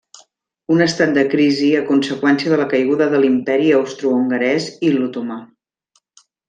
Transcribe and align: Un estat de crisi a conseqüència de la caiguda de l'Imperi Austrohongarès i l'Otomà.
Un 0.75 0.79
estat 0.85 1.13
de 1.17 1.25
crisi 1.33 1.69
a 1.79 1.83
conseqüència 1.91 2.55
de 2.55 2.59
la 2.63 2.67
caiguda 2.73 3.11
de 3.15 3.23
l'Imperi 3.23 3.71
Austrohongarès 3.83 4.71
i 4.91 4.95
l'Otomà. 4.97 5.43